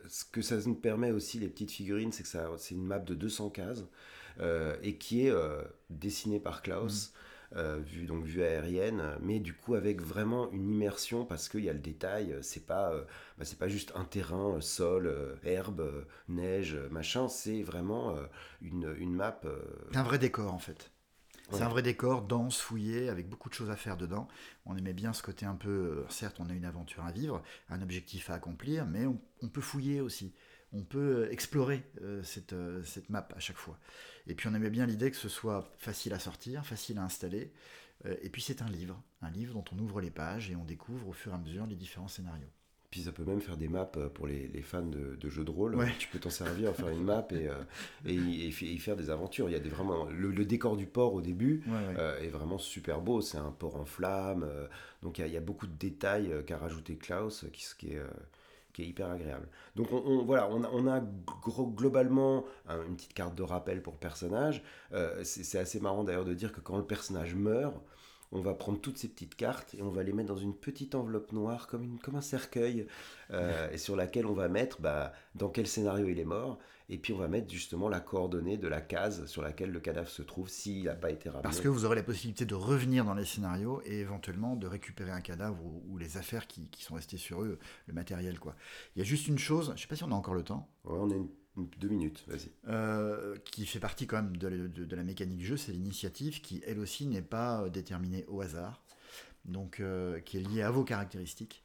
ce 0.07 0.25
que 0.25 0.41
ça 0.41 0.57
nous 0.65 0.75
permet 0.75 1.11
aussi, 1.11 1.39
les 1.39 1.47
petites 1.47 1.71
figurines, 1.71 2.11
c'est 2.11 2.23
que 2.23 2.29
c'est 2.57 2.75
une 2.75 2.85
map 2.85 2.99
de 2.99 3.13
200 3.13 3.51
cases 3.51 3.85
et 4.83 4.97
qui 4.97 5.27
est 5.27 5.33
dessinée 5.89 6.39
par 6.39 6.61
Klaus. 6.61 7.09
Mmh. 7.09 7.28
Euh, 7.55 7.79
vue, 7.79 8.05
donc 8.05 8.25
vue 8.25 8.43
aérienne, 8.43 9.17
mais 9.21 9.39
du 9.39 9.55
coup 9.55 9.73
avec 9.73 10.03
vraiment 10.03 10.51
une 10.51 10.69
immersion 10.69 11.25
parce 11.25 11.49
qu'il 11.49 11.63
y 11.63 11.69
a 11.69 11.73
le 11.73 11.79
détail, 11.79 12.37
c'est 12.43 12.67
pas, 12.67 12.91
euh, 12.91 13.03
bah, 13.39 13.45
c'est 13.45 13.57
pas 13.57 13.67
juste 13.67 13.91
un 13.95 14.05
terrain, 14.05 14.57
euh, 14.57 14.61
sol, 14.61 15.39
herbe, 15.43 16.05
neige, 16.27 16.77
machin, 16.91 17.27
c'est 17.27 17.63
vraiment 17.63 18.15
une, 18.61 18.95
une 18.99 19.15
map. 19.15 19.41
un 19.95 20.03
vrai 20.03 20.19
décor 20.19 20.53
en 20.53 20.59
fait. 20.59 20.91
C'est 21.51 21.63
un 21.63 21.69
vrai 21.69 21.81
décor 21.81 22.21
dense, 22.21 22.61
fouillé, 22.61 23.09
avec 23.09 23.27
beaucoup 23.27 23.49
de 23.49 23.55
choses 23.55 23.71
à 23.71 23.75
faire 23.75 23.97
dedans. 23.97 24.27
On 24.67 24.77
aimait 24.77 24.93
bien 24.93 25.13
ce 25.13 25.23
côté 25.23 25.47
un 25.47 25.55
peu. 25.55 26.05
certes, 26.07 26.39
on 26.39 26.47
a 26.51 26.53
une 26.53 26.65
aventure 26.65 27.03
à 27.03 27.11
vivre, 27.11 27.41
un 27.69 27.81
objectif 27.81 28.29
à 28.29 28.35
accomplir, 28.35 28.85
mais 28.85 29.07
on 29.07 29.47
peut 29.47 29.61
fouiller 29.61 30.01
aussi 30.01 30.35
on 30.73 30.83
peut 30.83 31.23
euh, 31.23 31.31
explorer 31.31 31.83
euh, 32.01 32.21
cette, 32.23 32.53
euh, 32.53 32.83
cette, 32.83 33.09
map 33.09 33.27
à 33.35 33.39
chaque 33.39 33.57
fois. 33.57 33.77
Et 34.27 34.35
puis 34.35 34.47
on 34.47 34.53
aimait 34.53 34.69
bien 34.69 34.85
l'idée 34.85 35.11
que 35.11 35.17
ce 35.17 35.29
soit 35.29 35.71
facile 35.77 36.13
à 36.13 36.19
sortir, 36.19 36.65
facile 36.65 36.97
à 36.99 37.03
installer. 37.03 37.51
et 38.21 38.29
puis 38.29 38.41
c'est 38.41 38.61
un 38.61 38.69
livre, 38.69 39.01
un 39.21 39.31
livre 39.31 39.53
dont 39.53 39.65
on 39.73 39.79
ouvre 39.79 40.01
les 40.01 40.11
pages 40.11 40.51
et 40.51 40.55
on 40.55 40.63
découvre 40.63 41.09
au 41.09 41.13
fur 41.13 41.31
et 41.31 41.35
à 41.35 41.37
mesure 41.37 41.65
les 41.65 41.75
différents 41.75 42.07
scénarios. 42.07 42.47
Puis 42.91 43.01
ça 43.01 43.11
peut 43.11 43.23
même 43.23 43.41
faire 43.41 43.57
des 43.57 43.67
maps 43.67 43.85
pour 43.85 44.25
les, 44.25 44.61
fans 44.61 44.85
de, 44.85 45.29
jeux 45.29 45.43
de 45.43 45.51
rôle. 45.51 45.77
Tu 45.99 46.07
peux 46.07 46.17
t'en 46.17 46.31
servir, 46.31 46.75
faire 46.75 46.89
une 46.89 47.03
map 47.03 47.27
et, 47.31 47.49
et, 48.05 48.15
y 48.15 48.77
faire 48.79 48.95
des 48.95 49.09
aventures. 49.09 49.49
Il 49.49 49.53
y 49.53 49.55
a 49.55 49.59
des, 49.59 49.69
vraiment 49.69 50.05
le, 50.05 50.45
décor 50.45 50.75
du 50.75 50.85
port 50.85 51.13
au 51.13 51.21
début 51.21 51.63
est 52.21 52.29
vraiment 52.29 52.57
super 52.57 53.01
beau. 53.01 53.21
C'est 53.21 53.37
un 53.37 53.51
port 53.51 53.75
en 53.75 53.85
flammes. 53.85 54.47
donc 55.01 55.19
il 55.19 55.27
y, 55.27 55.37
a, 55.37 55.41
beaucoup 55.41 55.67
de 55.67 55.75
détails 55.75 56.31
qu'a 56.47 56.57
rajouté 56.57 56.97
Klaus, 56.97 57.45
qui, 57.51 57.65
qui 57.77 57.93
est 57.93 58.01
hyper 58.85 59.09
agréable. 59.09 59.47
Donc 59.75 59.91
on, 59.91 60.23
voilà, 60.23 60.49
on 60.49 60.63
a, 60.63 60.69
on 60.71 60.87
a 60.87 61.01
globalement 61.75 62.45
une 62.69 62.95
petite 62.95 63.13
carte 63.13 63.35
de 63.35 63.43
rappel 63.43 63.81
pour 63.81 63.97
personnage. 63.97 64.63
Euh, 64.93 65.23
c'est 65.23 65.59
assez 65.59 65.79
marrant 65.79 66.03
d'ailleurs 66.03 66.25
de 66.25 66.33
dire 66.33 66.51
que 66.51 66.61
quand 66.61 66.77
le 66.77 66.85
personnage 66.85 67.35
meurt, 67.35 67.75
on 68.31 68.41
va 68.41 68.53
prendre 68.53 68.79
toutes 68.79 68.97
ces 68.97 69.07
petites 69.07 69.35
cartes 69.35 69.73
et 69.73 69.81
on 69.81 69.89
va 69.89 70.03
les 70.03 70.13
mettre 70.13 70.29
dans 70.29 70.37
une 70.37 70.55
petite 70.55 70.93
enveloppe 70.95 71.31
noire 71.31 71.67
comme, 71.67 71.83
une, 71.83 71.99
comme 71.99 72.15
un 72.15 72.21
cercueil 72.21 72.85
euh, 73.31 73.69
et 73.71 73.77
sur 73.77 73.95
laquelle 73.95 74.25
on 74.25 74.33
va 74.33 74.47
mettre 74.49 74.81
bah, 74.81 75.13
dans 75.35 75.49
quel 75.49 75.65
scénario 75.65 76.07
il 76.07 76.19
est 76.19 76.25
mort 76.25 76.59
et 76.89 76.97
puis 76.97 77.13
on 77.13 77.17
va 77.17 77.27
mettre 77.27 77.51
justement 77.51 77.87
la 77.87 77.99
coordonnée 77.99 78.57
de 78.57 78.67
la 78.67 78.81
case 78.81 79.25
sur 79.27 79.41
laquelle 79.41 79.71
le 79.71 79.79
cadavre 79.79 80.09
se 80.09 80.21
trouve 80.21 80.49
s'il 80.49 80.85
n'a 80.85 80.95
pas 80.95 81.11
été 81.11 81.29
ramené. 81.29 81.43
Parce 81.43 81.61
que 81.61 81.67
vous 81.67 81.85
aurez 81.85 81.95
la 81.95 82.03
possibilité 82.03 82.45
de 82.45 82.55
revenir 82.55 83.05
dans 83.05 83.13
les 83.13 83.25
scénarios 83.25 83.81
et 83.85 83.99
éventuellement 83.99 84.55
de 84.55 84.67
récupérer 84.67 85.11
un 85.11 85.21
cadavre 85.21 85.59
ou, 85.87 85.97
les 85.97 86.17
affaires 86.17 86.47
qui, 86.47 86.67
sont 86.79 86.95
restées 86.95 87.17
sur 87.17 87.43
eux, 87.43 87.59
le 87.87 87.93
matériel 87.93 88.39
quoi. 88.39 88.55
Il 88.95 88.99
y 88.99 89.01
a 89.01 89.05
juste 89.05 89.27
une 89.27 89.37
chose, 89.37 89.67
je 89.67 89.71
ne 89.73 89.77
sais 89.77 89.87
pas 89.87 89.95
si 89.95 90.03
on 90.03 90.11
a 90.11 90.15
encore 90.15 90.33
le 90.33 90.43
temps. 90.43 90.69
Ouais, 90.85 90.97
on 90.97 91.11
a 91.11 91.15
une 91.15 91.29
deux 91.77 91.89
minutes, 91.89 92.23
vas-y. 92.27 92.51
Euh, 92.69 93.35
qui 93.43 93.65
fait 93.65 93.79
partie 93.79 94.07
quand 94.07 94.15
même 94.15 94.37
de, 94.37 94.67
de 94.67 94.95
la 94.95 95.03
mécanique 95.03 95.39
du 95.39 95.45
jeu, 95.45 95.57
c'est 95.57 95.73
l'initiative 95.73 96.39
qui, 96.39 96.61
elle 96.65 96.79
aussi, 96.79 97.05
n'est 97.05 97.21
pas 97.21 97.67
déterminée 97.69 98.23
au 98.29 98.39
hasard 98.39 98.81
donc 99.49 99.79
euh, 99.79 100.19
qui 100.19 100.37
est 100.37 100.41
lié 100.41 100.61
à 100.61 100.71
vos 100.71 100.83
caractéristiques. 100.83 101.63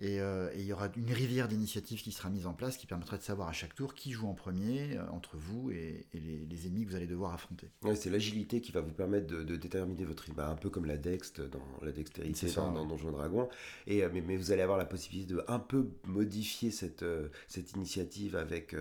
Euh, 0.00 0.50
et, 0.54 0.60
il 0.60 0.66
y 0.66 0.72
aura 0.72 0.88
une 0.96 1.12
rivière 1.12 1.48
d'initiatives 1.48 2.00
qui 2.00 2.12
sera 2.12 2.30
mise 2.30 2.46
en 2.46 2.52
place 2.52 2.76
qui 2.76 2.86
permettra 2.86 3.18
de 3.18 3.22
savoir 3.22 3.48
à 3.48 3.52
chaque 3.52 3.74
tour 3.74 3.94
qui 3.94 4.12
joue 4.12 4.28
en 4.28 4.34
premier 4.34 4.96
euh, 4.96 5.08
entre 5.10 5.36
vous 5.36 5.72
et, 5.72 6.06
les, 6.14 6.66
ennemis 6.66 6.84
que 6.84 6.90
vous 6.90 6.96
allez 6.96 7.06
devoir 7.06 7.34
affronter. 7.34 7.68
c'est 7.96 8.10
l'agilité 8.10 8.60
qui 8.60 8.70
va 8.70 8.80
vous 8.80 8.92
permettre 8.92 9.26
de, 9.26 9.56
déterminer 9.56 10.04
votre 10.04 10.32
bah, 10.32 10.48
un 10.48 10.54
peu 10.54 10.70
comme 10.70 10.84
la 10.84 10.96
dext 10.96 11.40
dans 11.40 11.62
la 11.82 11.90
dextérité 11.90 12.46
dans, 12.52 12.70
dans, 12.72 12.86
Donjon 12.86 13.10
Dragon. 13.10 13.48
Et, 13.86 14.06
mais, 14.08 14.20
mais, 14.20 14.36
vous 14.36 14.52
allez 14.52 14.62
avoir 14.62 14.78
la 14.78 14.84
possibilité 14.84 15.34
de 15.34 15.44
un 15.48 15.58
peu 15.58 15.88
modifier 16.06 16.70
cette, 16.70 17.04
cette 17.48 17.72
initiative 17.72 18.36
avec 18.36 18.76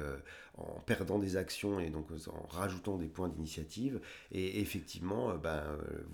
en 0.58 0.80
perdant 0.82 1.20
des 1.20 1.38
actions 1.38 1.80
et 1.80 1.90
donc 1.90 2.08
en 2.28 2.48
rajoutant 2.48 2.98
des 2.98 3.08
points 3.08 3.30
d'initiative. 3.30 4.00
Et 4.32 4.60
effectivement, 4.62 5.36
bah, 5.36 5.64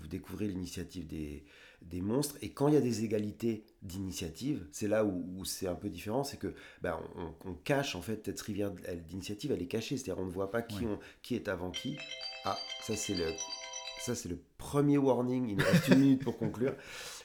vous 0.00 0.06
découvrez 0.06 0.48
l'initiative 0.48 1.06
des 1.06 1.44
des 1.90 2.00
monstres. 2.00 2.36
Et 2.42 2.50
quand 2.50 2.68
il 2.68 2.74
y 2.74 2.76
a 2.76 2.80
des 2.80 3.04
égalités 3.04 3.64
d'initiative, 3.82 4.66
c'est 4.72 4.88
là 4.88 5.04
où, 5.04 5.44
c'est 5.44 5.66
un 5.66 5.74
peu 5.74 5.88
différent, 5.88 6.24
c'est 6.24 6.38
que 6.38 6.54
ben, 6.82 6.98
on, 7.44 7.54
cache 7.64 7.94
en 7.94 8.02
fait 8.02 8.22
cette 8.24 8.40
rivière 8.40 8.72
d'initiative, 9.08 9.52
elle 9.52 9.62
est 9.62 9.66
cachée, 9.66 9.96
c'est-à-dire 9.96 10.22
on 10.22 10.26
ne 10.26 10.32
voit 10.32 10.50
pas 10.50 10.62
qui, 10.62 10.84
on, 10.86 10.98
qui 11.22 11.34
est 11.34 11.48
avant 11.48 11.70
qui. 11.70 11.96
Ah, 12.44 12.58
ça 12.82 12.96
c'est 12.96 13.14
le 13.14 13.24
ça 14.00 14.14
c'est 14.14 14.28
le 14.28 14.38
premier 14.58 14.98
warning, 14.98 15.48
il 15.48 15.56
nous 15.56 15.64
reste 15.64 15.88
une 15.88 15.98
minute 15.98 16.24
pour 16.24 16.36
conclure. 16.36 16.74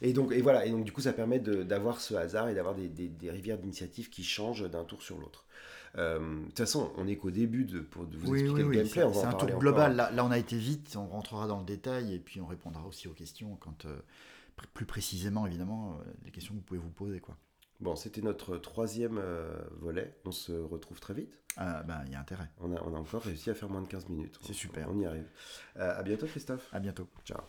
Et 0.02 0.14
donc, 0.14 0.32
et 0.32 0.42
voilà, 0.42 0.66
et 0.66 0.72
donc 0.72 0.86
du 0.86 0.92
coup 0.92 1.02
ça 1.02 1.14
permet 1.14 1.40
d'avoir 1.40 2.00
ce 2.00 2.14
hasard 2.14 2.50
et 2.50 2.56
d'avoir 2.56 2.76
des, 2.76 2.88
des, 2.88 3.32
rivières 3.32 3.58
d'initiative 3.58 4.10
qui 4.10 4.24
changent 4.24 4.70
d'un 4.70 4.84
tour 4.84 5.02
sur 5.02 5.18
l'autre. 5.18 5.46
Euh, 5.98 6.20
de 6.20 6.46
toute 6.46 6.58
façon, 6.58 6.92
on 6.98 7.06
n'est 7.06 7.18
qu'au 7.18 7.32
début 7.32 7.66
de, 7.66 7.80
pour 7.80 8.04
vous 8.04 8.36
expliquer 8.36 8.64
le 8.64 8.70
gameplay. 8.70 8.86
C'est 9.14 9.26
un 9.26 9.34
tour 9.34 9.50
global. 9.58 9.96
Là, 9.96 10.12
là, 10.12 10.24
on 10.24 10.32
a 10.32 10.38
été 10.38 10.56
vite, 10.56 10.96
on 10.96 11.08
rentrera 11.08 11.48
dans 11.48 11.60
le 11.60 11.66
détail 11.66 12.14
et 12.14 12.20
puis 12.20 12.40
on 12.42 12.46
répondra 12.46 12.86
aussi 12.86 13.08
aux 13.08 13.14
questions 13.14 13.58
quand, 13.60 13.86
euh, 13.86 14.00
plus 14.68 14.86
précisément, 14.86 15.46
évidemment, 15.48 15.98
euh, 16.00 16.12
les 16.26 16.32
questions 16.32 16.54
que 16.54 16.60
vous 16.60 16.66
pouvez 16.66 16.80
vous 16.80 16.92
poser. 16.92 17.20
Quoi. 17.20 17.38
Bon, 17.80 17.96
c'était 17.96 18.22
notre 18.22 18.58
troisième 18.58 19.18
euh, 19.18 19.54
volet. 19.78 20.14
On 20.26 20.32
se 20.32 20.52
retrouve 20.52 21.00
très 21.00 21.14
vite. 21.14 21.40
Ah, 21.56 21.84
ben, 21.84 22.04
il 22.06 22.12
y 22.12 22.16
a 22.16 22.20
intérêt. 22.20 22.50
On 22.60 22.76
a, 22.76 22.82
on 22.84 22.94
a 22.94 22.98
encore 22.98 23.24
réussi 23.24 23.50
à 23.50 23.56
faire 23.56 23.70
moins 23.70 23.82
de 23.82 23.88
15 23.88 24.10
minutes. 24.10 24.40
C'est 24.42 24.54
super. 24.54 24.90
On 24.90 25.00
y 25.00 25.06
arrive. 25.06 25.28
Euh, 25.78 25.98
à 25.98 26.04
bientôt, 26.04 26.28
Christophe. 26.28 26.68
À 26.74 26.80
bientôt. 26.80 27.08
Ciao. 27.26 27.42